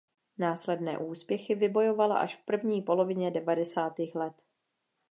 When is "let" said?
4.15-4.33